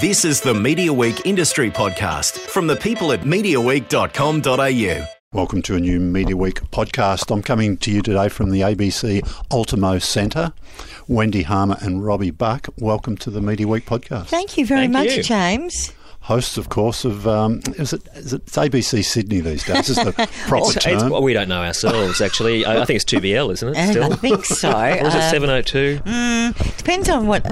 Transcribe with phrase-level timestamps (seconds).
[0.00, 5.06] This is the Media Week Industry Podcast from the people at MediaWeek.com.au.
[5.32, 7.30] Welcome to a new Media Week podcast.
[7.32, 10.52] I'm coming to you today from the ABC Ultimo Centre.
[11.08, 14.26] Wendy Harmer and Robbie Buck, welcome to the Media Week podcast.
[14.26, 15.22] Thank you very Thank much, you.
[15.22, 15.92] James.
[16.26, 19.88] Hosts, of course, of um, is it, is it it's ABC Sydney these days?
[19.90, 20.12] Is the
[20.48, 21.10] proper It's, it's, term?
[21.10, 22.64] well, we don't know ourselves, actually.
[22.64, 23.78] I, I think it's 2BL, isn't it?
[23.78, 24.12] Um, Still?
[24.12, 24.70] I think so.
[24.72, 26.00] Or was it Um, 702?
[26.78, 27.46] Depends on what,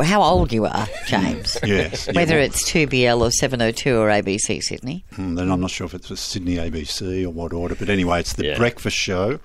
[0.00, 1.58] how old you are, James.
[1.64, 2.06] yes.
[2.14, 5.04] Whether yeah, it's 2BL or 702 or ABC Sydney.
[5.18, 8.34] well, then I'm not sure if it's Sydney ABC or what order, but anyway, it's
[8.34, 8.56] the Yeah.
[8.56, 9.40] breakfast show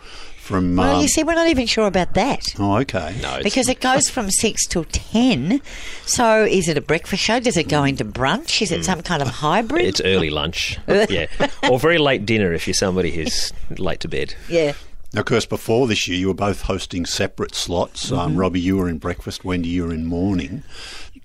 [0.50, 0.76] from.
[0.76, 2.44] Well, um, you see, we're not even sure about that.
[2.60, 3.16] oh, okay.
[3.22, 5.62] No, Because it goes from 6 till 10.
[6.06, 7.40] So is it a breakfast show?
[7.40, 8.62] Does it go into brunch?
[8.62, 9.86] Is it some kind of hybrid?
[9.86, 10.78] it's early lunch.
[10.88, 11.28] yeah.
[11.70, 14.34] Or very late dinner if you're somebody who's late to bed.
[14.50, 14.74] yeah.
[15.14, 18.12] Now, of course, before this year, you were both hosting separate slots.
[18.12, 18.40] Um, Mm-hmm.
[18.40, 19.44] Robbie, you were in breakfast.
[19.44, 20.64] Wendy, you were in morning.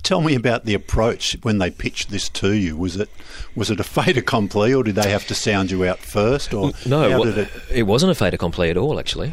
[0.03, 2.77] Tell me about the approach when they pitched this to you.
[2.77, 3.09] Was it
[3.57, 6.73] was it a fait accompli, or did they have to sound you out first, or
[6.87, 7.49] No, did it?
[7.71, 9.33] it wasn't a fait accompli at all, actually.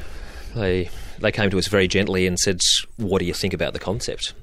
[0.56, 2.60] They, they came to us very gently and said,
[2.98, 4.34] What do you think about the concept?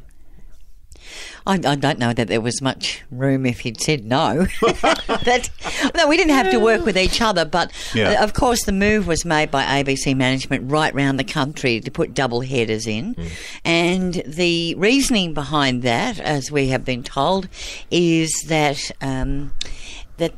[1.47, 4.47] I, I don't know that there was much room if he'd said no.
[4.63, 5.49] that,
[5.97, 8.11] no, we didn't have to work with each other, but Yeah.
[8.21, 11.91] uh, of course the move was made by ABC management right round the country to
[11.91, 13.17] put double headers in.
[13.65, 17.49] And the reasoning behind that, as we have been told,
[17.91, 19.53] is that um,
[20.19, 20.35] that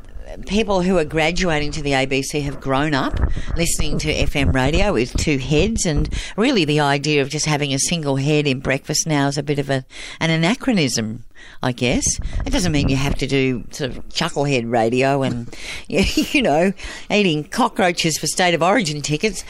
[0.46, 3.18] people who are graduating to the ABC have grown up
[3.56, 7.78] listening to FM radio with two heads, and really the idea of just having a
[7.78, 9.84] single head in breakfast now is a bit of a,
[10.20, 11.24] an anachronism.
[11.62, 12.04] I guess
[12.46, 15.54] it doesn't mean you have to do sort of chucklehead radio and
[15.88, 16.72] you know
[17.10, 19.44] eating cockroaches for state of origin tickets.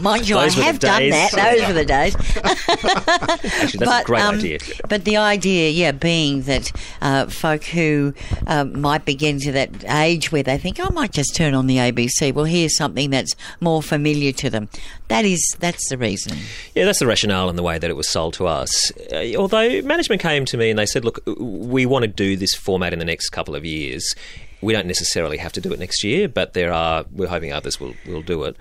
[0.00, 1.12] Mind you, I have done days.
[1.12, 1.56] that.
[1.58, 2.14] Those were the days.
[3.62, 4.58] Actually, that's a great um, idea.
[4.88, 8.14] But the idea, yeah, being that uh, folk who
[8.46, 11.54] uh, might be getting to that age where they think, "Oh, I might just turn
[11.54, 12.34] on the ABC.
[12.34, 14.68] Well, here's something that's more familiar to them.
[15.08, 16.36] That is, that's the reason.
[16.74, 18.92] Yeah, that's the rationale and the way that it was sold to us.
[19.10, 22.54] Uh, although management came to me and they said, look, we want to do this
[22.54, 24.14] format in the next couple of years.
[24.60, 27.78] We don't necessarily have to do it next year, but there are, we're hoping others
[27.78, 28.56] will, will do it.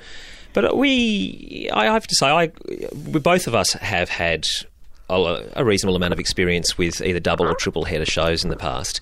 [0.53, 2.51] But we, I have to say, I,
[2.94, 4.46] both of us have had
[5.09, 8.56] a, a reasonable amount of experience with either double or triple header shows in the
[8.56, 9.00] past.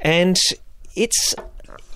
[0.00, 0.36] And
[0.94, 1.34] it's,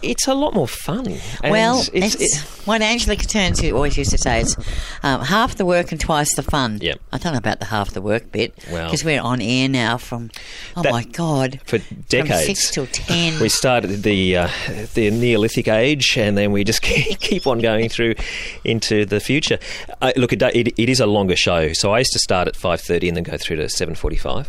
[0.07, 1.19] it's a lot more fun.
[1.43, 4.57] Well, it's, it's, it- what Angela Catterns always used to say is
[5.05, 6.79] um, half the work and twice the fun.
[6.83, 7.01] Yep.
[7.13, 9.99] I don't know about the half the work bit Well- because we're on air now
[9.99, 10.31] from
[10.77, 11.79] oh That- my god for
[12.09, 12.47] decades.
[12.47, 13.39] six till ten.
[13.41, 14.49] We started the uh,
[14.95, 18.15] the Neolithic age, and then we just keep keep on going through
[18.65, 19.59] into the future.
[20.03, 22.57] Uh, look, it, it, it is a longer show, so I used to start at
[22.57, 24.49] five thirty and then go through to seven forty five.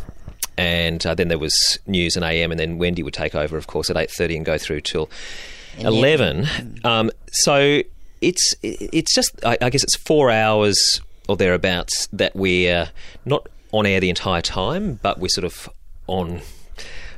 [0.57, 3.67] And uh, then there was news and AM, and then Wendy would take over, of
[3.67, 5.09] course, at eight thirty and go through till
[5.77, 6.47] eleven.
[6.83, 7.81] Um, so
[8.21, 12.89] it's it's just I, I guess it's four hours or thereabouts that we're
[13.25, 15.69] not on air the entire time, but we're sort of
[16.07, 16.41] on.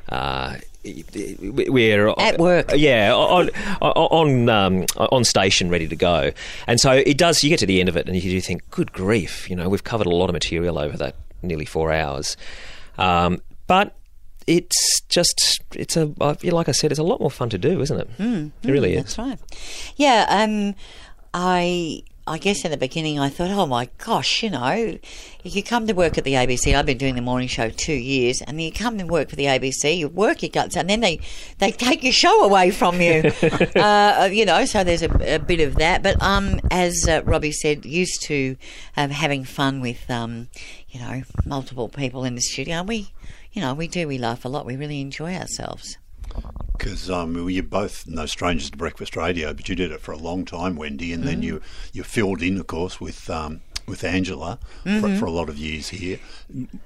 [0.08, 2.72] Uh, we're At work.
[2.74, 6.32] yeah, on on um, on station, ready to go,
[6.66, 7.42] and so it does.
[7.44, 9.68] You get to the end of it, and you do think, "Good grief!" You know,
[9.68, 12.36] we've covered a lot of material over that nearly four hours,
[12.98, 13.96] um, but
[14.46, 17.80] it's just it's a uh, like I said, it's a lot more fun to do,
[17.80, 18.08] isn't it?
[18.62, 19.16] it really is.
[19.16, 19.38] That's right.
[19.96, 20.74] Yeah, um,
[21.32, 24.96] I I guess in the beginning I thought, oh my gosh, you know,
[25.42, 26.76] if you come to work at the ABC.
[26.76, 29.46] I've been doing the morning show two years, and you come and work for the
[29.46, 29.98] ABC.
[29.98, 31.18] You work your guts, out, and then they
[31.58, 33.32] they take your show away from you.
[33.76, 36.04] uh, you know, so there's a, a bit of that.
[36.04, 38.56] But um, as uh, Robbie said, used to
[38.96, 40.48] um, having fun with um,
[40.88, 42.76] you know, multiple people in the studio.
[42.76, 43.12] And we,
[43.52, 44.06] you know, we do.
[44.06, 44.66] We laugh a lot.
[44.66, 45.98] We really enjoy ourselves.
[46.80, 50.16] Because um, you're both no strangers to breakfast radio, but you did it for a
[50.16, 51.26] long time, Wendy, and Mm.
[51.26, 51.60] then you
[51.92, 55.00] you filled in, of course, with um, with Angela Mm-hmm.
[55.00, 56.18] for, for a lot of years here.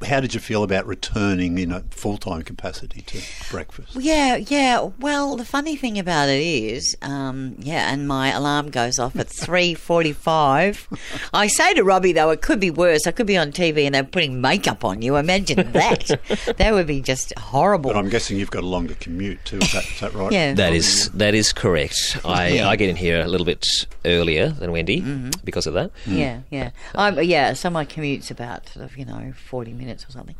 [0.06, 3.20] How did you feel about returning in a full time capacity to
[3.50, 3.94] breakfast?
[3.94, 4.90] Yeah, yeah.
[4.98, 9.28] Well, the funny thing about it is, um, yeah, and my alarm goes off at
[9.40, 10.88] three forty-five.
[11.32, 13.06] I say to Robbie though, it could be worse.
[13.06, 15.16] I could be on TV and they're putting makeup on you.
[15.16, 16.20] Imagine that.
[16.56, 17.90] that would be just horrible.
[17.90, 19.58] But I'm guessing you've got a longer commute too.
[19.58, 20.32] Is that, is that right?
[20.32, 20.54] Yeah.
[20.54, 22.18] That is that is correct.
[22.24, 23.66] I, I get in here a little bit
[24.04, 25.00] earlier than Wendy
[25.44, 25.90] because of that.
[26.06, 27.52] Yeah, yeah, I'm, yeah.
[27.54, 30.36] So my commute's about sort of you know forty minutes or something,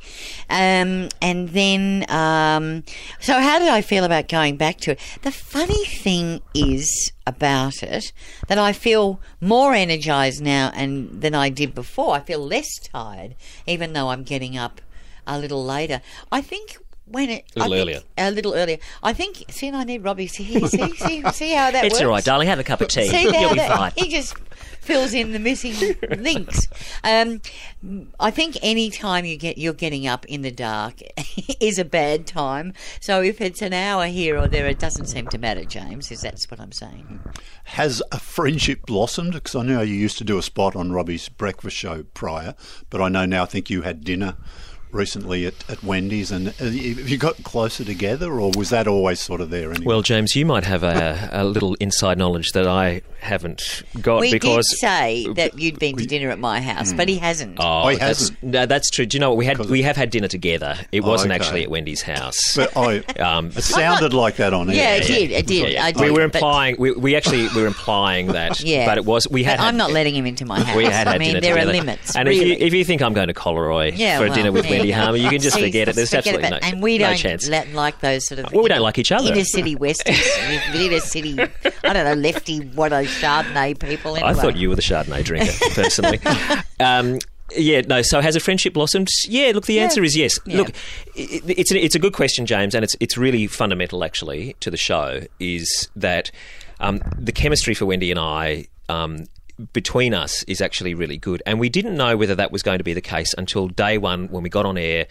[0.51, 2.85] um, and then um,
[3.21, 5.01] so how did I feel about going back to it?
[5.23, 8.13] The funny thing is about it
[8.49, 12.15] that I feel more energized now and than I did before.
[12.15, 13.35] I feel less tired,
[13.67, 14.81] even though I'm getting up
[15.27, 16.03] a little later.
[16.31, 16.77] I think
[17.07, 18.01] when it A little I think- earlier.
[18.19, 18.79] A little earlier.
[19.03, 19.45] I think.
[19.51, 20.27] See, and I need Robbie.
[20.27, 22.03] See, see, see, see how that It's works.
[22.05, 22.49] all right, darling.
[22.49, 23.09] Have a cup of tea.
[23.09, 23.93] See You'll how be that- fine.
[23.97, 24.37] He just
[24.81, 25.75] fills in the missing
[26.19, 26.69] links.
[27.03, 27.41] Um,
[28.21, 30.95] I think any time you get you're getting up in the dark
[31.61, 32.73] is a bad time.
[33.01, 36.11] So if it's an hour here or there, it doesn't seem to matter, James.
[36.13, 37.21] Is that's what I'm saying?
[37.65, 39.33] Has a friendship blossomed?
[39.33, 42.55] Because I know you used to do a spot on Robbie's breakfast show prior,
[42.91, 43.43] but I know now.
[43.43, 44.37] I think you had dinner
[44.95, 49.21] recently at, at Wendy's, and uh, have you got closer together, or was that always
[49.21, 49.71] sort of there?
[49.71, 49.85] Anyway?
[49.87, 54.33] Well, James, you might have a, a little inside knowledge that I haven't got We
[54.33, 57.59] because did say that you'd been to dinner at my house, but he hasn't.
[57.61, 58.43] Oh, Oh, he that's, hasn't?
[58.43, 59.05] no, that's true.
[59.07, 59.59] Do you know what we had?
[59.59, 60.77] We have had dinner together.
[60.93, 61.41] It wasn't okay.
[61.43, 62.55] actually at Wendy's house.
[62.57, 64.77] but I, Um, it sounded like that on air.
[64.77, 65.31] yeah, it did.
[65.31, 65.73] It did.
[65.73, 66.77] Yeah, I we were implying.
[66.79, 68.55] We, we actually were implying that.
[68.65, 69.29] Yeah, but it was.
[69.29, 69.59] We had.
[69.59, 70.77] But I'm not letting him into my house.
[70.77, 71.71] We had had I mean, dinner there together.
[71.71, 72.17] are limits.
[72.17, 72.53] And really.
[72.53, 74.71] if you if you think I'm going to Collaroy Yeah, for well, dinner with yeah.
[74.85, 75.95] Wendy Harmer, you can just forget it.
[75.95, 77.49] There's forget absolutely no, and we no don't chance.
[77.49, 78.53] like those sort of.
[78.53, 79.33] Well, we don't like each other.
[79.33, 80.27] Inner city westerns,
[80.75, 81.39] inner city.
[81.41, 84.17] I don't know, lefty, what are Chardonnay people.
[84.17, 84.31] Anyway.
[84.31, 86.21] I thought you were the Chardonnay drinker, personally.
[86.81, 87.19] um,
[87.57, 88.03] yeah, no.
[88.03, 89.09] So has a friendship blossomed?
[89.29, 89.53] Yeah.
[89.55, 90.39] Look, the answer is yes.
[90.47, 90.59] Yeah.
[90.59, 90.73] Look, i
[91.17, 94.77] it's a, it's a good question, James, and it's it's really fundamental actually to the
[94.77, 95.21] show.
[95.41, 96.31] Is that
[96.81, 98.67] um, the chemistry for Wendy and I.
[98.89, 99.27] Um,
[99.73, 102.85] between us is actually really good, and we didn't know whether that was going to
[102.85, 105.07] be the case until day one when we got on air,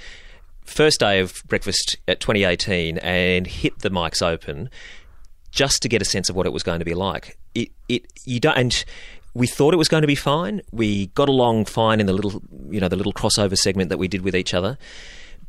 [0.65, 4.69] first day of breakfast at 2018, and hit the mics open
[5.51, 7.37] just to get a sense of what it was going to be like.
[7.53, 8.85] It, it, you don't, and
[9.33, 10.61] we thought it was going to be fine.
[10.71, 14.07] We got along fine in the little, you know, the little crossover segment that we
[14.07, 14.77] did with each other.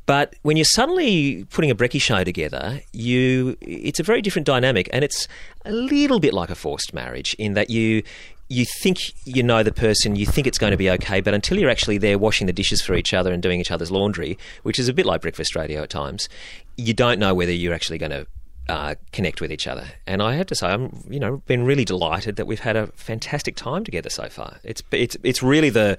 [0.06, 4.88] But when you're suddenly putting a brekkie show together, you it's a very different dynamic,
[4.92, 5.28] and it's
[5.64, 8.02] a little bit like a forced marriage in that you
[8.48, 11.58] you think you know the person, you think it's going to be okay, but until
[11.58, 14.78] you're actually there washing the dishes for each other and doing each other's laundry, which
[14.78, 16.28] is a bit like breakfast radio at times,
[16.76, 18.26] you don't know whether you're actually going to
[18.68, 19.86] uh, connect with each other.
[20.06, 22.88] And I have to say, I'm you know been really delighted that we've had a
[22.88, 24.58] fantastic time together so far.
[24.62, 25.96] It's it's it's really the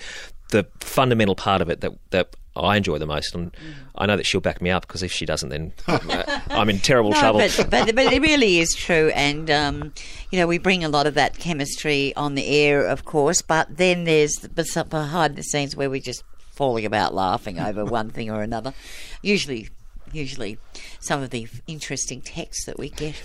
[0.51, 3.55] the fundamental part of it that that I enjoy the most, and
[3.95, 6.79] I know that she'll back me up because if she doesn't, then uh, I'm in
[6.79, 7.39] terrible No, trouble.
[7.39, 9.93] but, but but it really is true, and um,
[10.31, 13.41] you know we bring a lot of that chemistry on the air, of course.
[13.41, 18.09] But then there's the behind the scenes where we're just falling about laughing over one
[18.09, 18.73] thing or another.
[19.21, 19.69] Usually,
[20.11, 20.57] usually
[20.99, 23.15] some of the interesting texts that we get.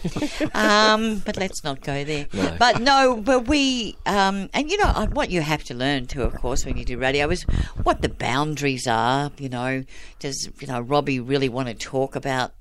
[0.54, 2.26] um, but let's not go there.
[2.58, 6.34] But no, but we um, and you know what you have to learn too, of
[6.34, 7.42] course, when you do radio is
[7.82, 9.30] what the boundaries are.
[9.38, 9.84] You know,
[10.18, 12.52] does you know Robbie really want to talk about?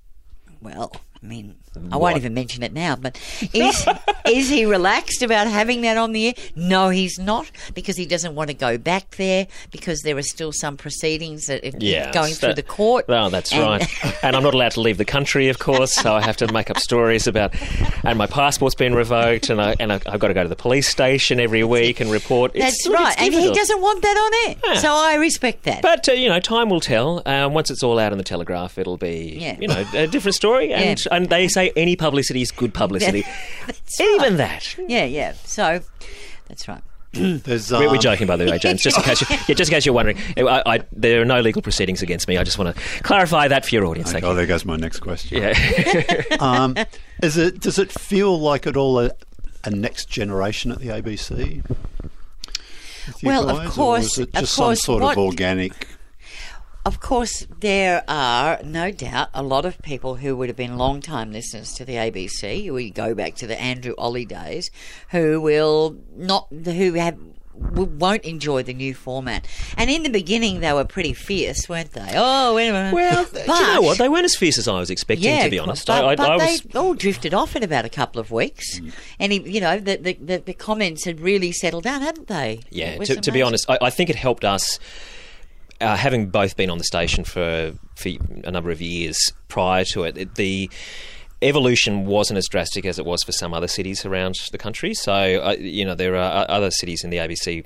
[0.62, 0.92] Well,
[1.22, 1.56] I mean,
[1.92, 3.19] I won't even mention it now, but
[3.54, 3.86] is
[4.27, 6.33] is he relaxed about having that on the air?
[6.56, 10.51] No, he's not because he doesn't want to go back there because there are still
[10.51, 13.06] some proceedings that are yeah, going through the court.
[13.07, 13.88] Oh, that's And- right.
[14.24, 16.69] and I'm not allowed to leave the country, of course, so I have to make
[16.69, 17.54] up stories about.
[18.04, 20.56] And my passport's been revoked, and I and I, I've got to go to the
[20.56, 22.54] police station every week and report.
[22.54, 24.56] That's it's right, and he doesn't want that on air.
[24.74, 24.80] Yeah.
[24.81, 25.81] So I respect that.
[25.81, 27.22] But uh, you know, time will tell.
[27.25, 29.57] Um, once it's all out in the Telegraph, it'll be Yeah.
[29.60, 30.72] you know a different story.
[30.74, 31.15] And Yeah.
[31.15, 33.26] and they say any publicity is good publicity.
[34.00, 34.38] Even right.
[34.38, 34.76] that.
[34.88, 35.34] yeah, yeah.
[35.44, 35.82] So
[36.48, 36.82] that's right.
[37.14, 38.84] There's, We're, we're um, joking, by the way, James.
[38.84, 41.42] Just in case, you, yeah, just in case you're wondering, I, I, there are no
[41.42, 42.38] legal proceedings against me.
[42.38, 44.12] I just want to clarify that for your audience.
[44.12, 45.42] Thank Oh, there goes my next question.
[45.42, 46.24] Yeah.
[46.39, 46.75] Um,
[47.24, 47.60] is it?
[47.60, 49.12] Does it feel like at all a,
[49.66, 51.63] a next generation at the ABC?
[51.68, 55.18] with you Well, of course- or is it of just course, some sort what- of
[55.18, 55.88] organic?
[56.89, 61.01] Of course, there are no doubt a lot of people who would have been long
[61.01, 62.74] time listeners to the ABC.
[62.74, 64.72] We go back to the Andrew Olle days,
[65.12, 67.15] who will not, who have.
[67.53, 69.46] Won't enjoy the new format,
[69.77, 72.13] and in the beginning they were pretty fierce, weren't they?
[72.15, 72.91] Oh, anyway.
[72.91, 73.98] well, but, do you know what?
[73.98, 75.86] They weren't as fierce as I was expecting, yeah, to be honest.
[75.86, 78.79] But, I, I, but I they all drifted off in about a couple of weeks,
[78.79, 78.93] mm.
[79.19, 82.62] and he, you know the, the the the comments had really settled down, hadn't they?
[82.72, 84.79] Yeah, to, to be honest, I, I think it helped us.
[85.81, 88.09] Uh, having both been on the station for, for
[88.43, 89.17] a number of years
[89.48, 90.69] prior to it, it, the
[91.41, 94.93] evolution wasn't as drastic as it was for some other cities around the country.
[94.93, 97.65] So, uh, you know, there are other cities in the ABC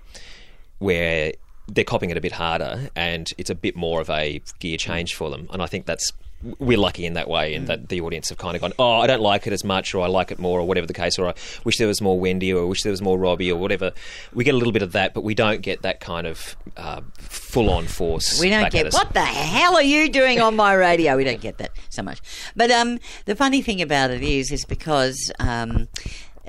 [0.78, 1.34] where
[1.68, 5.16] they're copying it a bit harder and it's a bit more of a gear change
[5.16, 5.48] for them.
[5.52, 6.12] And I think that's
[6.60, 9.08] we're lucky in that way, in that the audience have kind of gone, oh, I
[9.08, 11.28] don't like it as much, or I like it more, or whatever the case, or
[11.28, 11.34] I
[11.64, 13.92] wish there was more Wendy, or I wish there was more Robbie, or whatever.
[14.34, 17.02] We get a little bit of that, but we don't get that kind of uh,
[17.18, 18.40] full-on force.
[18.40, 21.16] We don't get what the hell are you doing on my radio?
[21.16, 22.22] We don't get that so much.
[22.56, 25.88] But um, the funny thing about it is, is because um,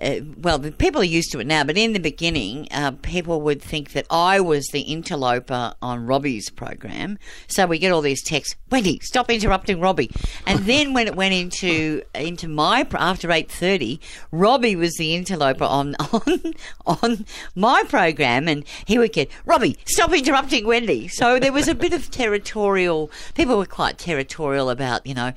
[0.00, 3.40] uh, well, the people are used to it now, but in the beginning, uh, people
[3.42, 7.18] would think that I was the interloper on Robbie's program.
[7.46, 10.10] So we get all these texts, Wendy, stop interrupting Robbie.
[10.46, 14.00] And then when it went into into my after eight thirty,
[14.32, 16.54] Robbie was the interloper on on
[16.86, 21.06] on my program, and he would get Robbie, stop interrupting Wendy.
[21.06, 23.12] So there was a bit of territorial.
[23.34, 25.32] People were quite territorial about you know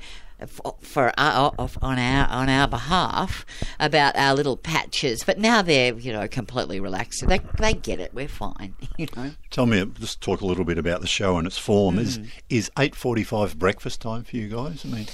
[0.46, 3.44] for, for our, of- on our on our behalf
[3.80, 7.26] about our little patches, but now they're you know completely relaxed.
[7.26, 8.14] They they get it.
[8.14, 8.74] We're fine.
[8.98, 9.30] You know.
[9.50, 11.96] Tell me, just talk a little bit about the show and its form.
[11.96, 12.00] Mm.
[12.00, 14.84] Is is eight forty five breakfast time for you guys?
[14.84, 15.06] I mean,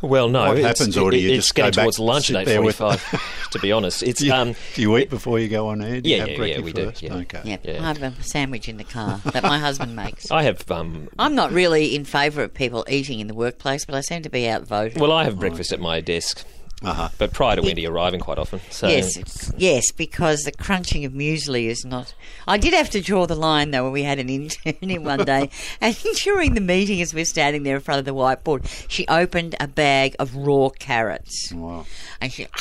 [0.00, 0.48] Well, no.
[0.48, 2.46] What it's- happens, or do you it's just go getting back, towards lunch sit at
[2.46, 4.02] there with- 8.45, to be honest.
[4.02, 6.00] It's, do you, um, do you eat before you go on air?
[6.00, 7.14] Do you Yeah, have yeah, yeah, we do, yeah.
[7.14, 7.40] Okay.
[7.44, 7.82] Yeah, Yeah.
[7.82, 10.30] I have a sandwich in the car that my husband makes.
[10.30, 13.94] I have, um, I'm not really in favour of people eating in the workplace, but
[13.96, 15.00] I seem to be outvoted.
[15.00, 16.44] well, I have breakfast at my desk,
[16.80, 17.08] Uh-huh.
[17.18, 18.60] but prior to Wendy arriving quite often.
[18.70, 22.14] So Yes, yes, because the crunching of muesli is not.
[22.46, 25.24] I did have to draw the line though when we had an intern in one
[25.24, 29.06] day, and during the meeting, as we're standing there in front of the whiteboard, she
[29.08, 31.84] opened a bag of raw carrots, Wow.
[32.20, 32.46] and she.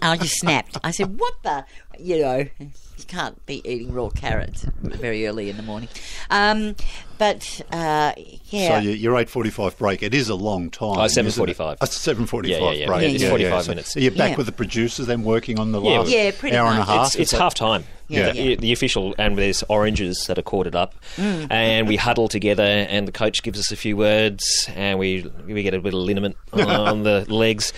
[0.00, 0.78] I just snapped.
[0.84, 1.64] I said, "What the?"
[1.98, 5.88] You know, you can't be eating raw carrots very early in the morning.
[6.30, 6.74] Um,
[7.18, 8.12] but uh,
[8.46, 10.02] yeah, So your, your eight forty five break.
[10.02, 10.98] It is a long time.
[10.98, 11.76] Oh, isn't 7:45.
[11.80, 12.86] Uh, seven forty five Yeah, yeah, yeah.
[12.86, 13.02] break.
[13.02, 13.96] Yeah, it's 45 So minutes.
[13.96, 14.36] Are you back Yeah.
[14.36, 17.06] with the producers then working on the Yeah, last Yeah, pretty hour and a half?
[17.08, 17.84] It's, Is it's half time.
[18.08, 18.32] Yeah.
[18.32, 21.46] The, the official, and there's oranges that are corded up, Mm.
[21.50, 25.62] and we huddle together, and the coach gives us a few words, and we we
[25.62, 27.72] get a bit of liniment on the legs.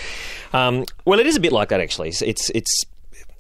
[0.53, 2.09] Um, well, it is a bit like that actually.
[2.09, 2.85] It's it's.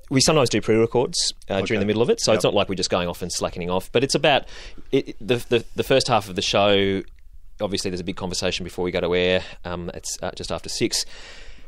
[0.04, 1.66] It's we sometimes do pre-records uh, Okay.
[1.66, 3.70] during the middle of it, so it's not like we're just going off and slackening
[3.70, 3.90] off.
[3.92, 4.44] But it's about
[4.92, 7.02] it, the, the the first half of the show.
[7.61, 9.42] Obviously, there's a big conversation before we go to air.
[9.64, 11.04] Um, it's uh, just after six,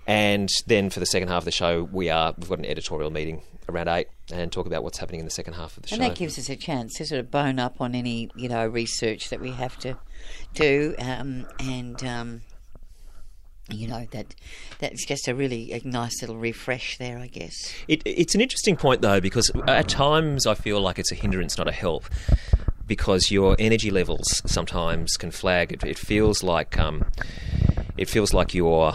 [0.07, 3.11] and then for the second half of the show, we are we've got an editorial
[3.11, 5.99] meeting around eight and talk about what's happening in the second half of the And
[6.01, 6.05] show.
[6.05, 8.67] And that gives us a chance to sort of bone up on any, you know,
[8.67, 9.97] research that we have to
[10.55, 12.41] do, um, and um,
[13.71, 14.35] you know that
[14.79, 17.75] that's just a really a nice little refresh there, I guess.
[17.89, 21.59] It, it's an interesting point though because at times I feel like it's a hindrance,
[21.59, 22.05] not a help.
[22.87, 25.73] Because your energy levels sometimes can flag.
[25.73, 27.05] It, it feels like um,
[27.97, 28.95] it feels like you're.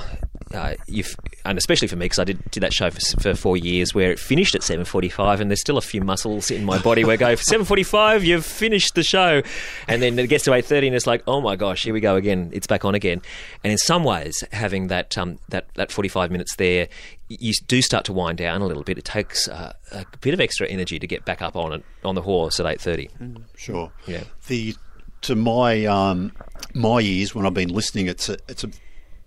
[0.54, 1.16] Uh, you've,
[1.46, 4.12] and especially for me, because I did, did that show for, for four years, where
[4.12, 7.14] it finished at seven forty-five, and there's still a few muscles in my body where
[7.14, 9.42] I go seven forty-five, you've finished the show,
[9.88, 12.00] and then it gets to eight thirty, and it's like, oh my gosh, here we
[12.00, 13.22] go again, it's back on again.
[13.64, 16.90] And in some ways, having that um, that that forty-five minutes there,
[17.30, 18.98] you do start to wind down a little bit.
[18.98, 22.16] It takes uh, a bit of extra energy to get back up on it on
[22.16, 23.10] the horse at eight thirty.
[23.56, 23.92] Sure.
[24.06, 24.24] Yeah.
[24.48, 24.76] The
[25.22, 26.34] to my um,
[26.74, 28.70] my ears when I've been listening, it's a it's a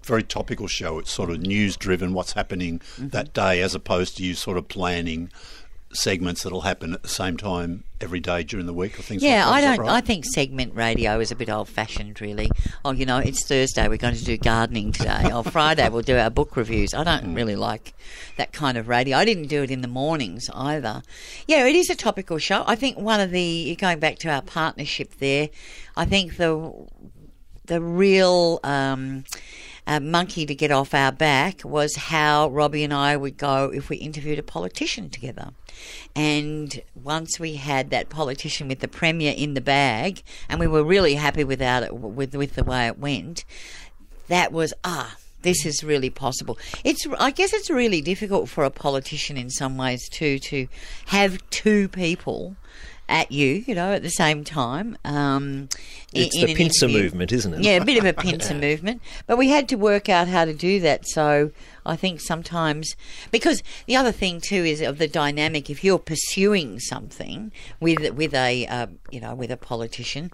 [0.05, 0.99] very topical show.
[0.99, 3.09] It's sort of news driven, what's happening Mm-hmm.
[3.09, 5.31] that day, as opposed to you sort of planning
[5.93, 9.47] segments that'll happen at the same time every day during the week or things Yeah,
[9.47, 9.59] I like that.
[9.59, 9.87] Is that don't.
[9.87, 9.95] right?
[9.95, 12.51] I think segment radio is a bit old-fashioned, really.
[12.85, 13.87] Oh, you know, it's Thursday.
[13.87, 15.31] We're going to do gardening today.
[15.33, 16.95] or Friday, we'll do our book reviews.
[16.95, 17.95] I don't really like
[18.39, 19.17] that kind of radio.
[19.17, 21.03] I didn't do it in the mornings either.
[21.47, 22.65] Yeah, it is a topical show.
[22.67, 25.49] I think one of the going back to our partnership there.
[25.97, 26.73] I think the
[27.67, 29.25] the real um,
[29.87, 33.89] uh, monkey to get off our back was how Robbie and I would go if
[33.89, 35.51] we interviewed a politician together.
[36.15, 40.85] And once we had that politician with the premier in the bag, and we were
[40.85, 43.45] really happy without it, with with the way it went,
[44.29, 45.17] that was ah.
[45.43, 46.57] This is really possible.
[46.85, 50.69] It's, I guess, it's really difficult for a politician in some ways too to
[51.09, 52.57] have two people
[53.09, 54.97] at you, you know, at the same time.
[55.05, 55.69] Um,
[56.13, 57.61] It's in the pincer movement, isn't it?
[57.63, 59.03] Yeah, a bit of a pincer movement.
[59.27, 61.07] But we had to work out how to do that.
[61.09, 61.51] So
[61.85, 62.97] I think sometimes,
[63.31, 65.69] because the other thing too is of the dynamic.
[65.69, 70.31] If you're pursuing something with with a uh, you know with a politician,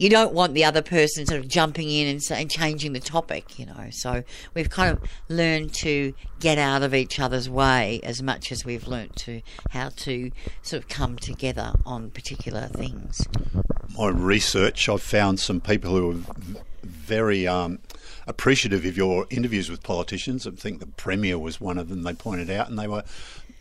[0.00, 3.58] you don't want the other person sort of jumping in and, and changing the topic.
[3.58, 8.22] You know, so we've kind of learned to get out of each other's way as
[8.22, 10.30] much as we've learnt to how to
[10.62, 13.28] sort of come together on particular things.
[13.96, 17.78] my research, I've found some people who are very um,
[18.26, 20.46] appreciative of your interviews with politicians.
[20.46, 23.04] I think the Premier was one of them they pointed out, and they were,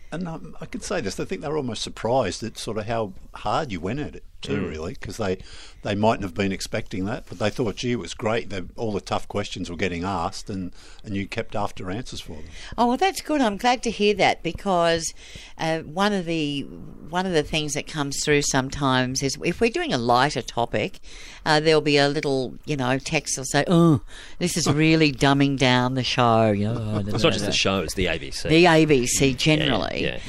[0.09, 2.85] and um, I could say this, I think they were almost surprised at sort of
[2.85, 4.23] how hard you went at it.
[4.41, 5.37] Too, really, because they
[5.81, 8.49] they mightn't have been expecting that, but they thought, gee, it was great.
[8.49, 10.73] They, all the tough questions were getting asked, and,
[11.05, 12.43] and you kept after answers for them.
[12.77, 13.39] Oh well, that's good.
[13.39, 15.13] I'm glad to hear that because
[15.57, 16.61] uh, one of the
[17.09, 20.99] one of the things that comes through sometimes is if we're doing a lighter topic,
[21.45, 24.01] uh, there'll be a little you know text will say, "Oh,
[24.39, 27.93] this is really dumbing down the show." You know, It's not just the show; it's
[27.93, 28.49] the ABC.
[28.49, 30.03] the ABC generally.
[30.03, 30.19] yeah,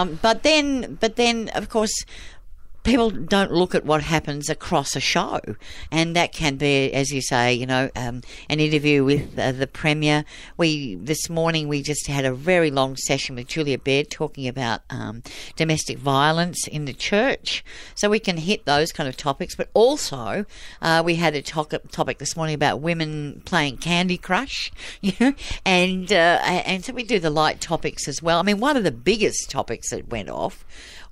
[0.00, 1.92] Um, but then, but then, of course.
[2.88, 5.40] People don't look at what happens across a show,
[5.92, 9.66] and that can be, as you say, you know, um, an interview with uh, the
[9.66, 10.24] premier.
[10.56, 14.80] We this morning we just had a very long session with Julia Baird talking about
[14.88, 15.22] um,
[15.54, 17.62] domestic violence in the church,
[17.94, 19.54] so we can hit those kind of topics.
[19.54, 20.46] But also,
[20.80, 25.34] uh, we had a topic topic this morning about women playing Candy Crush, you know,
[25.66, 28.38] and uh, and so we do the light topics as well.
[28.38, 30.64] I mean, one of the biggest topics that went off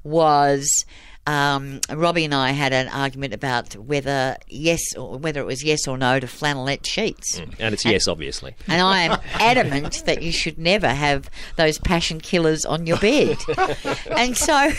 [0.03, 0.87] was
[1.27, 5.89] um, Robbie and I had an argument about whether yes or whether it was yes
[5.89, 7.39] or no to flannelette sheets.
[7.59, 8.55] and it's yes, obviously.
[8.69, 13.37] And I am adamant that you should never have those passion killers on your bed.
[14.17, 14.71] and so,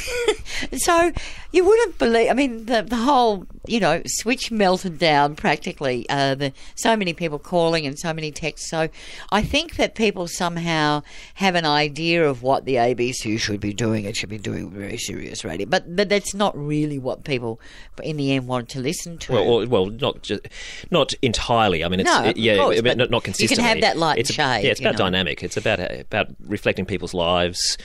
[0.77, 1.11] so
[1.51, 2.29] you wouldn't believe.
[2.29, 6.05] I mean, the the whole you know switch melted down practically.
[6.09, 8.69] Uh, the so many people calling and so many texts.
[8.69, 8.89] So
[9.31, 11.03] I think that people somehow
[11.35, 14.05] have an idea of what the ABC should be doing.
[14.05, 17.59] It should be doing very serious radio, but but that's not really what people
[18.03, 19.33] in the end want to listen to.
[19.33, 20.47] Well, well, not just,
[20.91, 21.83] not entirely.
[21.83, 23.81] I mean, it's No, of yeah, course, I mean, but not, not you can have
[23.81, 24.97] that light it's and a- shade, Yeah, it's about know.
[25.05, 25.43] dynamic.
[25.43, 27.77] It's about about reflecting people's lives,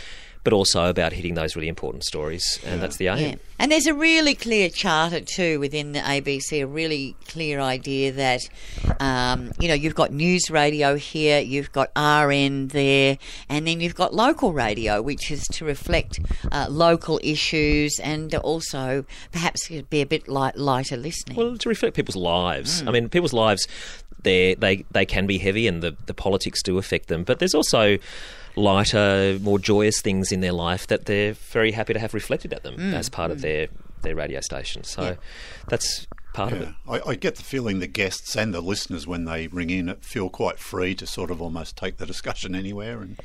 [0.44, 3.30] but also about hitting those really important stories, and that's the aim.
[3.30, 3.34] Yeah.
[3.58, 8.40] And there's a really clear charter too within the ABC, a really clear idea that,
[8.98, 13.18] um, you know, you've got news radio here, you've got RN there,
[13.48, 16.18] and then you've got local radio, which is to reflect
[16.50, 21.36] uh, local issues and also perhaps be a bit light, lighter listening.
[21.36, 22.82] Well, to reflect people's lives.
[22.84, 23.68] I mean, people's lives,
[24.22, 27.22] they they they can be heavy, and the the politics do affect them.
[27.24, 27.98] But there's also
[28.56, 32.62] lighter, more joyous things in their life that they're very happy to have reflected at
[32.62, 33.68] them as part of their
[34.02, 34.84] their radio station.
[34.84, 35.16] So
[35.68, 36.68] that's part of it.
[36.88, 40.28] I, I get the feeling the guests and the listeners, when they ring in, feel
[40.28, 43.20] quite free to sort of almost take the discussion anywhere, and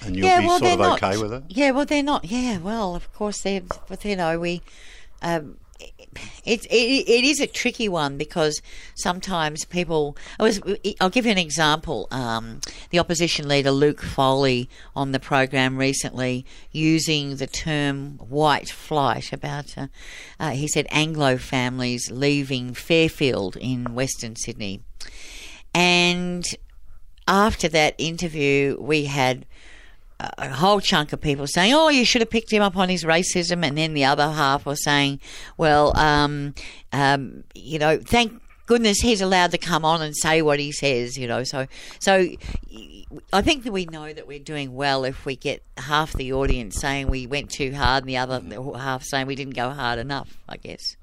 [0.00, 1.44] and you'll be sort of not, okay with it.
[1.48, 2.24] Yeah, well, they're not.
[2.24, 3.62] Yeah, well, of course they're.
[3.88, 4.62] But you know, we.
[5.22, 5.58] Um,
[6.44, 8.60] it, it it is a tricky one because
[8.94, 10.16] sometimes people.
[10.38, 10.60] I was.
[11.00, 12.08] I'll give you an example.
[12.10, 12.60] Um,
[12.90, 19.76] the opposition leader Luke Foley on the program recently using the term "white flight" about.
[19.76, 19.86] Uh,
[20.38, 24.82] uh, he said Anglo families leaving Fairfield in Western Sydney,
[25.74, 26.44] and
[27.26, 29.46] after that interview, we had
[30.38, 33.04] a whole chunk of people saying, "Oh, you should have picked him up on his
[33.04, 35.20] racism," and then the other half were saying,
[35.56, 36.54] "Well, um,
[36.92, 41.16] um, you know, thank goodness he's allowed to come on and say what he says."
[41.18, 41.66] You know, so
[41.98, 42.28] so
[43.32, 46.76] I think that we know that we're doing well if we get half the audience
[46.76, 48.42] saying we went too hard, and the other
[48.78, 50.38] half saying we didn't go hard enough.
[50.48, 50.96] I guess.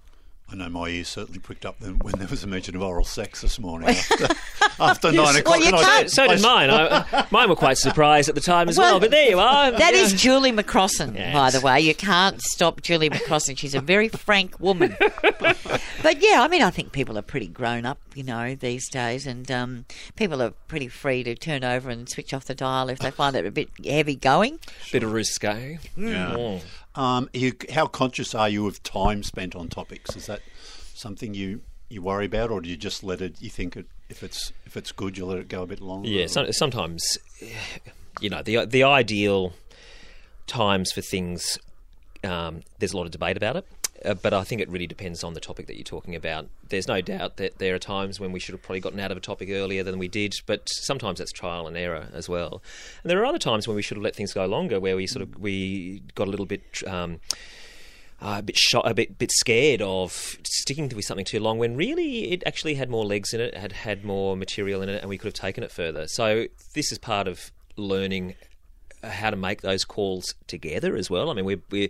[0.52, 3.04] I know my ears certainly pricked up then when there was a mention of oral
[3.06, 4.28] sex this morning after,
[4.80, 5.60] after nine o'clock.
[5.60, 6.70] you I- can't- So did mine.
[6.72, 8.94] I, mine were quite surprised at the time as well.
[8.94, 9.72] Well, but there you are.
[9.72, 10.00] That Yeah.
[10.02, 11.34] is Julie McCrossin, Yes.
[11.34, 11.80] by the way.
[11.82, 13.58] You can't stop Julie McCrossin.
[13.58, 14.96] She's a very frank woman.
[15.40, 19.28] but yeah, I mean, I think people are pretty grown up, you know, these days,
[19.28, 19.86] and um,
[20.16, 23.36] people are pretty free to turn over and switch off the dial if they find
[23.36, 24.60] it a bit heavy going.
[24.92, 25.78] bit of risque.
[25.96, 26.36] Yeah.
[26.36, 26.62] Mm.
[27.00, 30.18] Um, you, how conscious are you of time spent on topics?
[30.18, 30.42] Is that
[30.94, 33.42] something you, you worry about, or do you just let it?
[33.42, 36.10] You think it, if it's if it's good, you let it go a bit longer?
[36.10, 37.18] Yeah, so, sometimes,
[38.20, 39.54] you know, the the ideal
[40.46, 41.58] times for things.
[42.22, 43.66] Um, there's a lot of debate about it,
[44.06, 46.48] uh, but I think it really depends on the topic that you're talking about.
[46.68, 49.18] There's no doubt that there are times when we should have probably gotten out of
[49.18, 52.62] a topic earlier than we did, but sometimes that's trial and error as well.
[53.04, 55.08] And there are other times when we should have let things go longer, where we
[55.08, 56.64] sort of we got a little bit.
[56.88, 57.20] Um,
[58.22, 61.78] uh, a bit shot, a bit bit scared of sticking with something too long when
[61.78, 65.10] really it actually had more legs in it, had had more material in it, and
[65.10, 66.06] we could have taken it further.
[66.06, 68.36] So this is part of learning
[69.04, 71.30] how to make those calls together as well.
[71.30, 71.90] I mean, we're we're,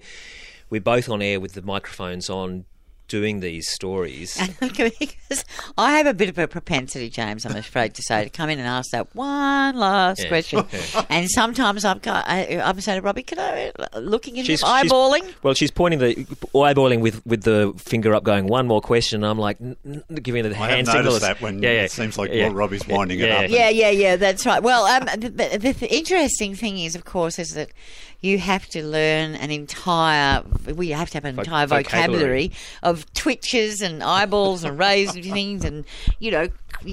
[0.70, 2.66] we're both on air with the microphones on,
[3.08, 4.40] doing these stories.
[4.60, 5.44] because
[5.80, 8.60] I have a bit of a propensity, James, I'm afraid to say, to come in
[8.60, 10.28] and ask that one last Yeah.
[10.28, 10.64] question.
[11.10, 14.68] and sometimes I've got, I, I'm saying to Robbie, can I, looking in She's- him,
[14.84, 15.34] she's- eyeballing?
[15.42, 16.14] Well, she's pointing the
[16.54, 19.24] eyeballing with, with the finger up, going one more question.
[19.24, 21.22] I'm like n- n- giving her the I hand have noticed signals.
[21.22, 21.82] that when yeah, yeah.
[21.86, 22.44] it seems like yeah.
[22.50, 23.38] well, Robbie's winding it Yeah.
[23.40, 23.50] up.
[23.50, 24.62] Yeah, yeah, yeah, that's right.
[24.62, 27.70] Well, um, the, the, the interesting thing is, of course, is that
[28.22, 30.44] you have to learn an entire.
[30.76, 31.84] We have to have an entire vocabulary.
[31.84, 32.52] vocabulary
[32.84, 35.86] of twitches and eyeballs and raised things, and
[36.20, 36.50] you know,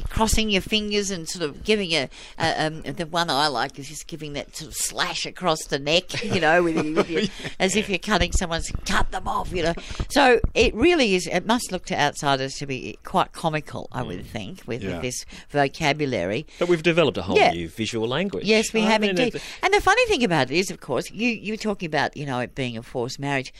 [0.08, 2.08] crossing your fingers and sort of giving a.
[2.38, 5.78] a um, the one I like is just giving that sort of slash across the
[5.78, 7.22] neck, you know, with, with your,
[7.60, 9.74] as if you're cutting someone's cut them off, you know.
[10.10, 11.26] So it really is.
[11.26, 14.06] It must look to outsiders to be quite comical, I Mm.
[14.08, 14.92] would think, with, Yeah.
[14.94, 16.46] with this vocabulary.
[16.58, 17.50] But we've developed a whole Yeah.
[17.52, 18.44] new visual language.
[18.44, 19.40] Yes, we I have mean, indeed.
[19.62, 22.26] And the funny thing about it is, of course, you you were talking about you
[22.26, 23.52] know it being a forced marriage.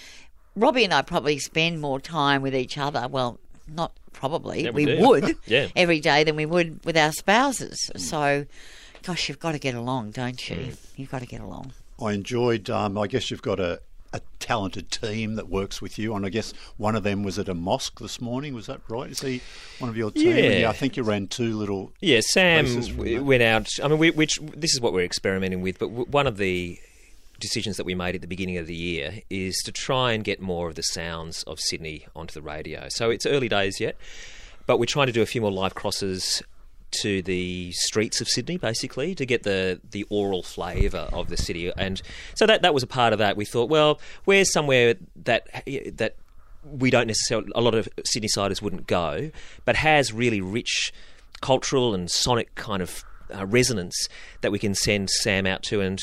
[0.55, 3.09] Robbie and I probably spend more time with each other.
[3.11, 4.65] Well, not probably.
[4.65, 5.69] Yeah, we we would Yeah.
[5.77, 7.91] every day than we would with our spouses.
[7.97, 8.47] So,
[9.03, 10.57] gosh, you've got to get along, don't you?
[10.57, 10.77] Mm.
[10.97, 11.73] You've got to get along.
[12.03, 12.69] I enjoyed.
[12.71, 13.81] Um, I guess you've got a,
[14.13, 17.49] a talented team that works with you, and I guess one of them was at
[17.49, 18.55] a mosque this morning.
[18.55, 19.11] Was that right?
[19.11, 19.41] Is he
[19.79, 20.61] one of your team?
[20.61, 20.69] Yeah.
[20.71, 21.93] I think you ran two little.
[22.01, 23.25] Yeah, Sam from w- that.
[23.25, 23.69] went out.
[23.83, 25.79] I mean, we, which this is what we're experimenting with.
[25.79, 26.79] But one of the
[27.41, 30.41] decisions that we made at the beginning of the year is to try and get
[30.41, 32.89] more of the sounds of Sydney onto the radio.
[32.89, 33.97] So it's early days yet,
[34.67, 36.43] but we're trying to do a few more live crosses
[37.03, 41.73] to the streets of Sydney, basically, to get the the oral flavour of the city.
[41.77, 42.01] And
[42.35, 43.37] so that that was a part of that.
[43.37, 44.95] We thought, well, where's somewhere
[45.25, 45.49] that
[45.97, 46.17] that
[46.65, 49.31] we don't necessarily a lot of Sydney siders wouldn't go,
[49.65, 50.93] but has really rich
[51.41, 54.09] cultural and sonic kind of uh, resonance
[54.41, 56.01] that we can send Sam out to and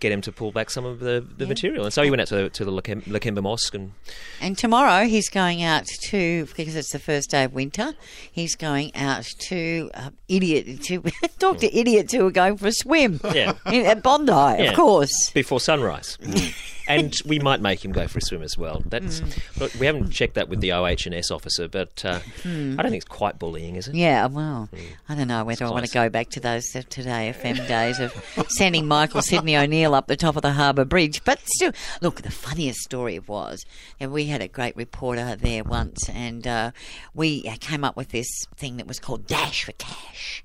[0.00, 1.84] get him to pull back some of the, the material.
[1.84, 3.92] And so he went out to, to the Lakem- Lakemba Mosque and
[4.40, 7.94] And tomorrow he's going out to because it's the first day of winter.
[8.30, 11.02] He's going out to uh, idiot to
[11.38, 13.20] talk to idiots who are going for a swim.
[13.32, 13.54] Yeah.
[13.66, 14.70] in, at Bondi, Yeah.
[14.70, 15.30] of course.
[15.30, 16.18] before sunrise.
[16.88, 18.82] and we might make him go for a swim as well.
[18.86, 19.22] That's
[19.58, 23.04] look, we haven't checked that with the OH&S officer, but uh, I don't think it's
[23.04, 23.94] quite bullying, is it?
[23.94, 24.68] Yeah, well,
[25.08, 27.98] I don't know whether I want to go back to those uh, 2Day FM days
[28.00, 28.12] of
[28.48, 31.24] sending Michael Sidney O'Neill up the top of the Harbour Bridge.
[31.24, 33.64] But still, look, the funniest story was,
[34.00, 36.70] and we had a great reporter there once, and uh,
[37.14, 40.44] we uh, came up with this thing that was called Dash for Cash.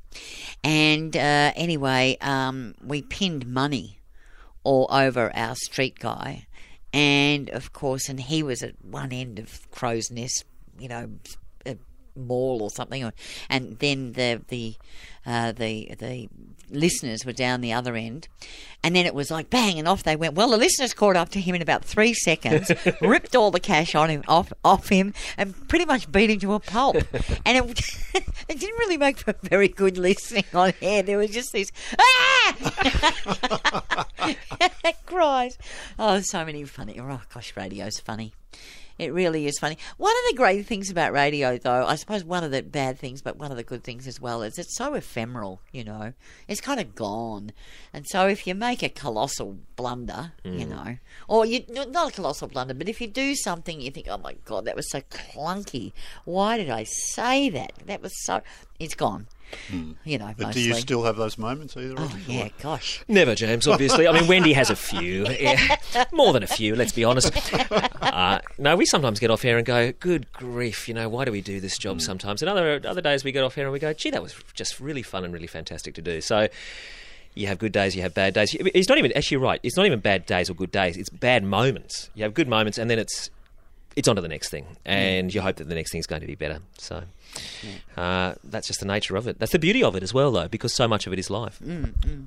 [0.64, 3.98] And uh, anyway, um, we pinned money
[4.64, 6.48] all over our street guy.
[6.94, 10.44] And of course, and he was at one end of Crow's Nest,
[10.78, 11.10] you know,
[11.66, 11.78] a
[12.16, 13.12] mall or something,
[13.50, 14.76] and then the the
[15.26, 16.28] uh, the the
[16.72, 18.28] listeners were down the other end,
[18.84, 20.36] and then it was like bang, and off they went.
[20.36, 23.96] Well, the listeners caught up to him in about three seconds, ripped all the cash
[23.96, 26.96] on him off off him, and pretty much beat him to a pulp.
[27.46, 27.82] and it,
[28.48, 31.04] it didn't really make for very good listening on air.
[31.04, 32.56] There was just this ah
[35.06, 35.58] cries.
[36.00, 37.00] Oh, so many funny.
[37.00, 38.34] Oh gosh, radio's funny.
[39.02, 39.80] It really is funny.
[39.98, 43.24] One of the great things about radio, though, I suppose one of the bad things,
[43.24, 46.14] but one of the good things as well, is it's so ephemeral, you know.
[46.48, 47.52] It's kind of gone.
[47.94, 50.70] And so if you make a colossal blunder, you mm.
[50.70, 54.06] know, or you no, not a colossal blunder, but if you do something you think,
[54.08, 55.94] oh my God, that was so clunky.
[56.24, 57.74] Why did I say that?
[57.88, 58.42] That was so.
[58.80, 59.26] It's gone.
[59.70, 59.92] Hmm.
[60.04, 60.62] You know, But mostly.
[60.62, 61.96] do you still have those moments either?
[61.98, 62.40] Oh, of you?
[62.40, 63.04] yeah, gosh.
[63.08, 64.08] Never, James, obviously.
[64.08, 65.28] I mean, Wendy has a few.
[65.28, 65.76] Yeah,
[66.12, 67.32] more than a few, let's be honest.
[68.02, 71.32] Uh, no, we sometimes get off air and go, good grief, you know, why do
[71.32, 72.00] we do this job hmm.
[72.00, 72.42] sometimes?
[72.42, 74.80] And other, other days we get off air and we go, gee, that was just
[74.80, 76.22] really fun and really fantastic to do.
[76.22, 76.48] So
[77.34, 78.56] you have good days, you have bad days.
[78.60, 81.44] It's not even, actually, right, it's not even bad days or good days, it's bad
[81.44, 82.10] moments.
[82.16, 83.30] You have good moments and then it's
[83.96, 84.78] it's on to the next thing, hmm.
[84.86, 86.60] and you hope that the next thing is going to be better.
[86.78, 87.04] So
[87.98, 89.40] uh, that's just the nature of it.
[89.40, 91.60] That's the beauty of it as well, though, because so much of it is live.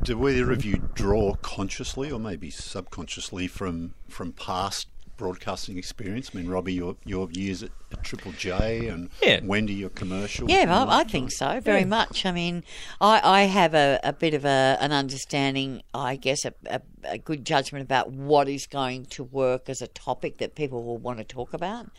[0.03, 6.31] Do either of you draw consciously or maybe subconsciously from from past broadcasting experience?
[6.35, 9.41] I mean, Robbie, your your years at, at Triple J, and Yeah.
[9.45, 10.51] Wendy, your commercial.
[10.51, 12.27] Yeah, well, I think so, very much.
[12.27, 12.65] I mean,
[13.01, 17.19] I, I have a, a bit of a, an understanding, I guess, a, a, a
[17.19, 21.19] good judgment about what is going to work as a topic that people will want
[21.19, 21.91] to talk about.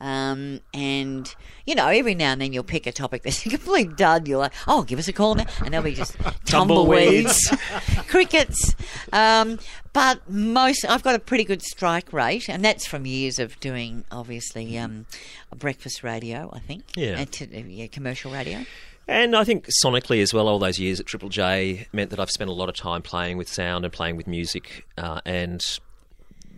[0.00, 1.34] Um, and,
[1.66, 4.28] you know, every now and then you'll pick a topic that's a complete dud.
[4.28, 5.46] You're like, oh, give us a call now.
[5.60, 7.50] And there'll be just tumbleweeds,
[8.08, 8.74] crickets.
[9.12, 9.58] Um,
[9.92, 14.04] but most, I've got a pretty good strike rate, and that's from years of doing,
[14.10, 15.06] obviously, um,
[15.54, 16.96] breakfast radio, I think.
[16.96, 17.18] Yeah.
[17.18, 18.64] And to, yeah, commercial radio.
[19.12, 22.30] And I think sonically as well, all those years at Triple J meant that I've
[22.30, 24.86] spent a lot of time playing with sound and playing with music.
[24.96, 25.62] Uh, and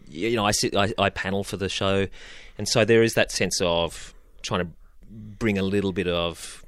[0.08, 2.06] you know, I sit, I, I panel for the show,
[2.56, 4.68] and so there is that sense of trying to
[5.10, 6.64] bring a little bit of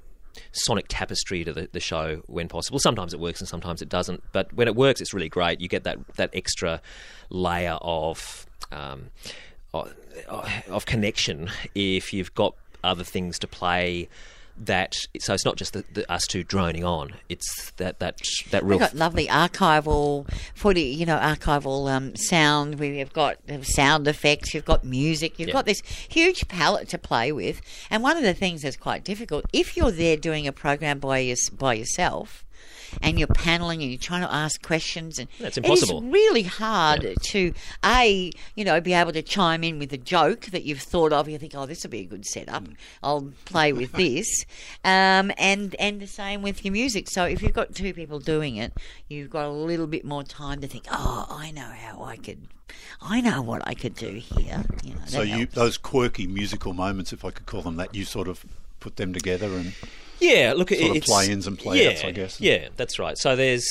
[0.51, 2.81] sonic tapestry to the, the show when possible.
[2.81, 4.25] Sometimes it works and sometimes it doesn't.
[4.33, 5.61] But when it works, it's really great.
[5.61, 6.83] You get that that extra
[7.31, 9.11] layer of um,
[9.73, 9.95] of,
[10.69, 14.09] of connection if you've got other things to play
[14.59, 17.15] that so it's not just the, the, us two droning on.
[17.29, 18.79] It's that that that real.
[18.79, 22.79] We've got lovely archival footy, you know, archival um, sound.
[22.79, 24.55] We've got sound effects.
[24.55, 25.39] You've got music.
[25.39, 25.55] You've Yeah.
[25.55, 27.61] got this huge palette to play with.
[27.91, 31.19] And one of the things that's quite difficult if you're there doing a program by
[31.19, 32.45] your, by yourself.
[33.03, 36.03] And you're paneling and you're trying to ask questions, and That's impossible.
[36.03, 37.53] It is really hard to
[37.85, 41.29] a you know be able to chime in with a joke that you've thought of.
[41.29, 42.65] You think, oh, this will be a good setup.
[43.03, 44.45] I'll play with this,
[44.85, 47.09] um, and and the same with your music.
[47.11, 48.73] So if you've got two people doing it,
[49.09, 50.85] you've got a little bit more time to think.
[50.91, 52.47] Oh, I know how I could.
[53.01, 54.65] I know what I could do here.
[54.83, 55.55] You know, So you helps.
[55.55, 58.45] those quirky musical moments, if I could call them that, you sort of
[58.81, 59.73] put them together and
[60.21, 62.41] Yeah, look, Sort of it's play-ins and play-outs, yeah, I guess.
[62.41, 63.19] Yeah, that's right.
[63.19, 63.67] So there's,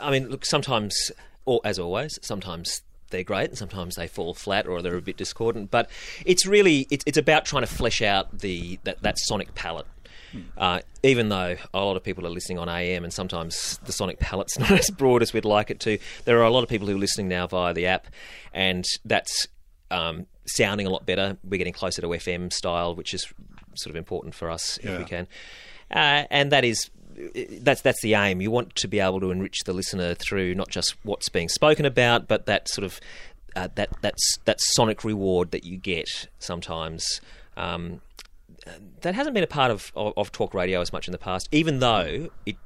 [0.00, 1.10] I mean, look, sometimes,
[1.46, 5.16] or as always, sometimes they're great and sometimes they fall flat or they're a bit
[5.16, 5.70] discordant.
[5.70, 5.90] But
[6.24, 9.86] it's really, it's, it's about trying to flesh out the that, that sonic palette.
[10.32, 10.40] Hmm.
[10.56, 14.20] Uh, even though a lot of people are listening on AM and sometimes the sonic
[14.20, 16.86] palette's not as broad as we'd like it to, there are a lot of people
[16.86, 18.06] who are listening now via the app,
[18.54, 19.48] and that's
[19.90, 21.36] um, sounding a lot better.
[21.42, 23.26] We're getting closer to FM style, which is
[23.74, 25.26] sort of important for us if we can.
[25.90, 26.90] Uh, and that is
[27.60, 28.40] that's that's the aim.
[28.40, 31.84] You want to be able to enrich the listener through not just what's being spoken
[31.84, 33.00] about, but that sort of
[33.56, 37.20] uh, that that's that sonic reward that you get sometimes.
[37.56, 38.00] Um,
[39.00, 41.48] that hasn't been a part of, of, of talk radio as much in the past,
[41.50, 42.56] even though it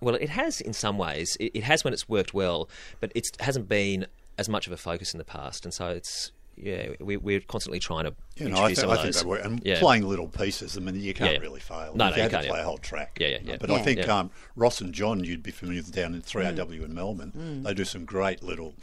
[0.00, 1.36] well, it has in some ways.
[1.40, 2.68] It, it has when it's worked well,
[3.00, 4.06] but it hasn't been
[4.36, 7.78] as much of a focus in the past, and so it's yeah, we, we're constantly
[7.78, 9.22] trying to you know, I, introduce th- some I of think those.
[9.22, 9.44] they work.
[9.44, 9.78] And Yeah.
[9.78, 11.42] playing little pieces, I mean, you can't Yeah, yeah.
[11.42, 11.92] really fail.
[11.94, 12.52] No, if no, you you can't, to yeah.
[12.52, 13.18] play a whole track.
[13.20, 13.56] Yeah, yeah, yeah.
[13.60, 14.18] But I think Yeah.
[14.18, 17.62] um, Ross and John, you'd be familiar with down in 3AW in Melbourne.
[17.64, 18.74] They do some great little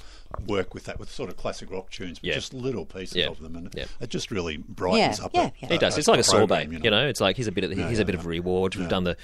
[0.47, 2.35] work with that, with sort of classic rock tunes, but Yeah.
[2.35, 3.27] just little pieces Yeah.
[3.27, 3.85] of them, and Yeah.
[3.99, 5.31] it just really brightens Yeah, up.
[5.33, 5.69] yeah, yeah.
[5.69, 5.97] a- It does.
[5.97, 6.47] a It's like a sorbet.
[6.65, 8.25] program, You know, it's like here's a bit of Yeah, here's a yeah, bit of
[8.25, 8.75] reward.
[8.75, 8.89] We've Yeah.
[8.89, 9.17] done the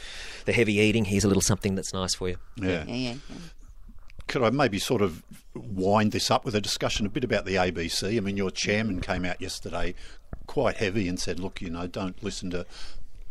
[0.45, 1.05] the heavy eating.
[1.05, 2.37] Here's a little something that's nice for you.
[2.61, 2.83] Yeah.
[2.85, 3.13] yeah, yeah.
[4.27, 5.23] Could I maybe sort of
[5.55, 8.17] wind this up with a discussion a bit about the ABC?
[8.17, 9.95] I mean, your chairman came out yesterday
[10.45, 12.65] quite heavy and said, look, you know, don't listen to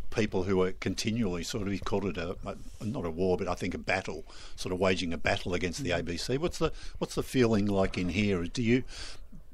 [0.09, 2.35] people who are continually sort of, he called it a,
[2.81, 5.91] not a war, but I think a battle, sort of waging a battle against the
[5.91, 6.39] ABC.
[6.39, 8.43] What's the what's the feeling like in here?
[8.43, 8.83] Do you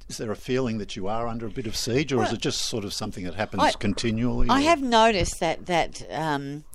[0.09, 2.39] is there a feeling that you are under a bit of siege, or is it
[2.39, 4.49] just sort of something that happens I- continually?
[4.49, 6.65] I or- have noticed that that um,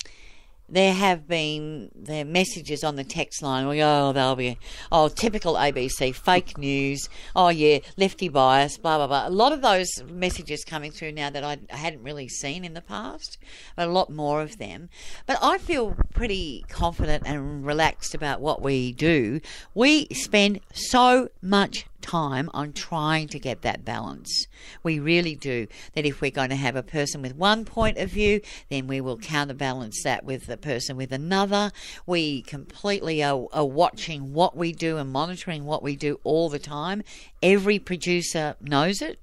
[0.69, 3.65] there have been the messages on the text line.
[3.81, 4.59] Oh, they'll be
[4.93, 7.09] oh typical ABC fake news.
[7.35, 8.77] Oh yeah, lefty bias.
[8.77, 9.29] Blah blah blah.
[9.29, 12.83] A lot of those messages coming through now that I hadn't really seen in the
[12.83, 13.39] past,
[13.77, 14.91] but a lot more of them.
[15.27, 19.41] But I feel pretty confident and relaxed about what we do.
[19.75, 24.47] We spend so much time on trying to get that balance.
[24.83, 25.67] We really do.
[25.95, 29.01] That if we're going to have a person with one point of view, then we
[29.01, 31.73] will counterbalance that with the person with another.
[32.07, 36.59] We completely are, are watching what we do and monitoring what we do all the
[36.59, 37.03] time.
[37.43, 39.19] Every producer knows it.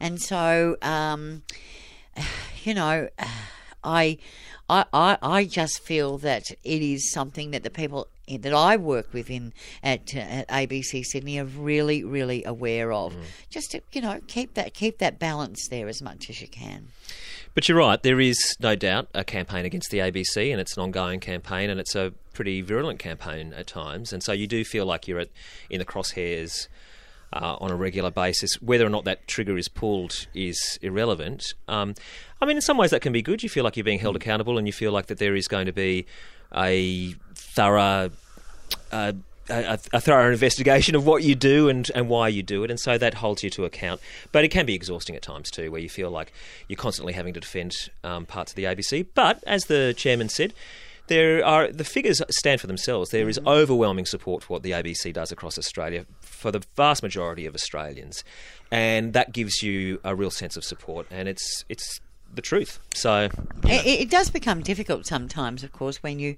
[0.00, 1.42] And so, um,
[2.64, 3.08] you know,
[3.84, 4.18] I,
[4.68, 9.12] I, I, I just feel that it is something that the people that I work
[9.12, 13.14] with in at, at ABC Sydney are really, really aware of.
[13.50, 16.88] Just to you know keep that keep that balance there as much as you can.
[17.54, 18.02] But you're right.
[18.02, 21.80] There is no doubt a campaign against the ABC, and it's an ongoing campaign, and
[21.80, 24.12] it's a pretty virulent campaign at times.
[24.12, 25.30] And so you do feel like you're at,
[25.70, 26.68] in the crosshairs
[27.32, 28.60] uh, on a regular basis.
[28.60, 31.54] Whether or not that trigger is pulled is irrelevant.
[31.66, 31.94] Um,
[32.42, 33.42] I mean, in some ways that can be good.
[33.42, 35.64] You feel like you're being held accountable, and you feel like that there is going
[35.64, 36.04] to be
[36.54, 37.14] a
[37.56, 38.10] thorough.
[38.92, 39.12] Uh,
[39.48, 42.80] a, a thorough investigation of what you do and, and why you do it, and
[42.80, 44.00] so that holds you to account.
[44.32, 46.32] But it can be exhausting at times too, where you feel like
[46.66, 49.06] you're constantly having to defend um, parts of the ABC.
[49.14, 50.52] But as the chairman said,
[51.06, 53.10] there are the figures stand for themselves.
[53.10, 57.46] There is overwhelming support for what the ABC does across Australia for the vast majority
[57.46, 58.24] of Australians,
[58.72, 61.06] and that gives you a real sense of support.
[61.10, 62.00] And it's it's
[62.34, 62.80] the truth.
[62.94, 63.28] So you
[63.68, 63.74] know.
[63.74, 66.36] It, it does become difficult sometimes, of course, when you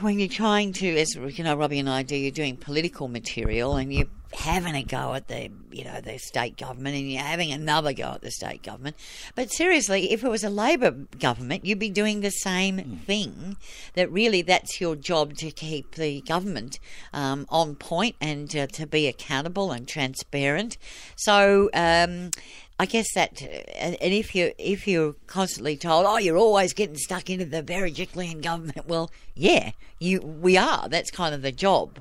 [0.00, 3.76] when you're trying to, as you know, Robbie and I do, you're doing political material
[3.76, 7.50] and you're having a go at the, you know, the state government and you're having
[7.50, 8.96] another go at the state government.
[9.34, 13.56] But seriously, if it was a Labor government, you'd be doing the same thing.
[13.94, 16.78] That really, that's your job to keep the government
[17.12, 20.78] um, on point and uh, to be accountable and transparent.
[21.16, 21.70] So.
[21.74, 22.30] Um,
[22.80, 26.72] I guess that, uh, and and if you if you're constantly told, oh, you're always
[26.72, 30.88] getting stuck into the Berejiklian government, well, yeah, you we are.
[30.88, 31.98] That's kind of the job,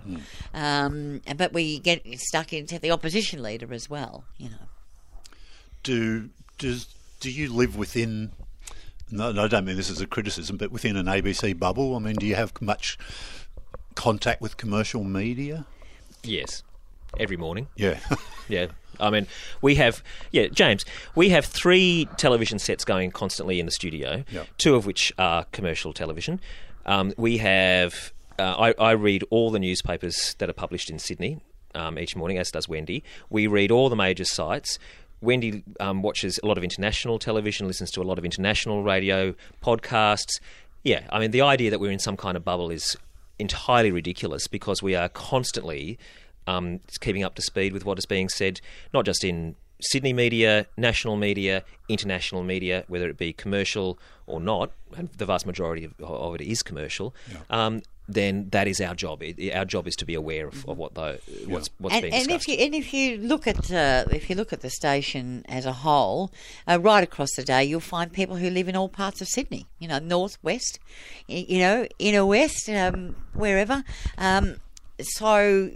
[0.53, 4.23] um, but we get stuck into the opposition leader as well.
[4.37, 4.67] You know,
[5.83, 6.87] do does
[7.19, 8.31] do you live within
[9.11, 11.99] No, no, I don't mean this as a criticism, but within an ABC bubble, I
[11.99, 12.97] mean, do you have much
[13.95, 15.65] contact with commercial media?
[16.23, 16.63] Yes,
[17.19, 17.67] every morning.
[17.75, 17.99] Yeah.
[18.49, 18.67] Yeah.
[18.99, 19.27] I mean,
[19.61, 20.83] we have, yeah, James,
[21.15, 24.47] we have three television sets going constantly in the studio, Yep.
[24.57, 26.41] two of which are commercial television.
[26.85, 31.39] Um, we have, uh, I, I read all the newspapers that are published in Sydney
[31.75, 33.03] um, each morning, as does Wendy.
[33.29, 34.79] We read all the major sites.
[35.21, 39.33] Wendy um, watches a lot of international television, listens to a lot of international radio,
[39.63, 40.39] podcasts.
[40.83, 42.97] Yeah, I mean, the idea that we're in some kind of bubble is
[43.37, 45.97] entirely ridiculous because we are constantly
[46.49, 48.61] um, keeping up to speed with what is being said,
[48.93, 54.71] not just in Sydney media, national media, international media, whether it be commercial or not,
[54.97, 57.15] and the vast majority of, of it is commercial.
[57.49, 59.21] Um, then that is our job.
[59.21, 62.13] It, our job is to be aware of, of what the what's what's and, being
[62.13, 65.45] and if you and if you look at uh, if you look at the station
[65.47, 66.31] as a whole,
[66.67, 69.67] uh, right across the day, you'll find people who live in all parts of Sydney.
[69.77, 70.79] You know, north, west,
[71.27, 73.83] you know, inner west, um, wherever.
[74.17, 74.57] Um,
[74.99, 75.69] so.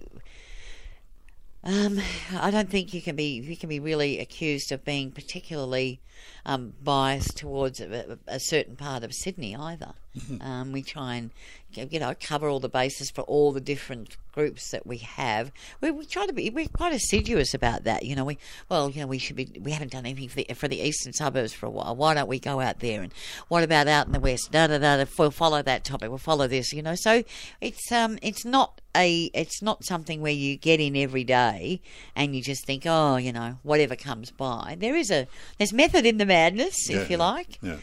[1.64, 2.02] Um,
[2.38, 6.02] I don't think you can be you can be really accused of being particularly
[6.46, 9.94] um, biased towards a, a certain part of Sydney either.
[10.42, 11.32] Um, we try and
[11.78, 15.52] you know cover all the bases for all the different groups that we have.
[15.80, 18.04] We, we try to be we're quite assiduous about that.
[18.04, 18.38] You know, we
[18.70, 21.14] well you know we should be we haven't done anything for the, for the eastern
[21.14, 21.96] suburbs for a while.
[21.96, 23.14] Why don't we go out there and
[23.48, 24.52] what about out in the west?
[24.52, 25.06] Da da da.
[25.18, 26.10] We'll follow that topic.
[26.10, 26.74] We'll follow this.
[26.74, 27.24] You know, so
[27.62, 31.82] it's um it's not a it's not something where you get in every day
[32.16, 34.76] and you just think oh you know whatever comes by.
[34.80, 37.60] There is a there's method in the madness if you yeah, like.
[37.62, 37.78] Yeah.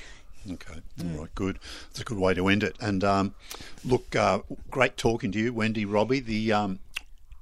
[0.51, 0.81] Okay.
[1.03, 1.35] All right.
[1.35, 1.59] Good.
[1.91, 2.77] It's a good way to end it.
[2.81, 3.35] And um,
[3.85, 6.21] look, uh, great talking to you, Wendy, Robbie.
[6.21, 6.79] The um,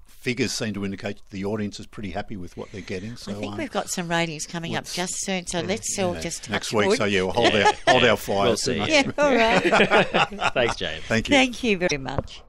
[0.06, 3.16] figures seem to indicate the audience is pretty happy with what they're getting.
[3.16, 6.14] So I think um, we've got some ratings coming up just soon, so let's all
[6.14, 6.88] just touch next week.
[6.88, 6.98] wood.
[6.98, 8.44] So yeah, we'll hold our hold our fire.
[8.48, 8.76] We'll see.
[8.76, 9.62] yeah, all right.
[10.54, 11.04] Thanks, James.
[11.04, 11.34] Thank you.
[11.34, 12.42] Thank you very much.